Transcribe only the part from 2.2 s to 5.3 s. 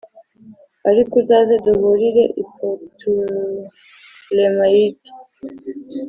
i putolemayida